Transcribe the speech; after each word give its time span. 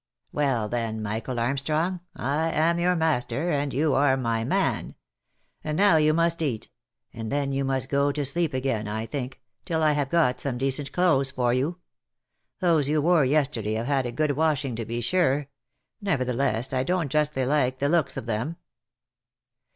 "Well, 0.31 0.67
then, 0.67 1.03
Michael 1.03 1.39
Armstrong, 1.39 1.99
I 2.15 2.49
am 2.49 2.79
your 2.79 2.95
master, 2.95 3.51
and 3.51 3.71
you 3.71 3.93
are 3.93 4.17
my 4.17 4.43
man: 4.43 4.95
And 5.63 5.77
now 5.77 5.97
you 5.97 6.11
must 6.11 6.41
eat, 6.41 6.69
and 7.13 7.31
then 7.31 7.51
you 7.51 7.63
must 7.63 7.87
go 7.87 8.11
to 8.11 8.25
sleep 8.25 8.51
again, 8.55 8.87
I 8.87 9.05
think, 9.05 9.39
till 9.63 9.83
I 9.83 9.91
have 9.91 10.09
got 10.09 10.39
some 10.41 10.57
decent 10.57 10.91
clothes 10.91 11.29
for 11.29 11.53
you. 11.53 11.77
Those 12.61 12.89
you 12.89 12.99
wore 12.99 13.25
yesterday 13.25 13.73
have 13.73 13.85
had 13.85 14.07
a 14.07 14.11
good 14.11 14.31
washing 14.31 14.75
to 14.77 14.85
be 14.85 15.01
sure. 15.01 15.49
Nevertheless, 16.01 16.73
I 16.73 16.81
don't 16.81 17.11
justly 17.11 17.45
like 17.45 17.77
the 17.77 17.87
looks 17.87 18.17
of 18.17 18.25
them." 18.25 18.55